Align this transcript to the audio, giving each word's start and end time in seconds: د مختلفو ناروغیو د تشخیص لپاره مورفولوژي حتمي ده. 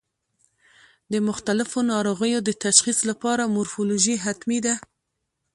د 1.11 1.13
مختلفو 1.27 1.79
ناروغیو 1.91 2.39
د 2.43 2.49
تشخیص 2.65 2.99
لپاره 3.09 3.51
مورفولوژي 3.55 4.15
حتمي 4.25 4.59
ده. 4.65 4.75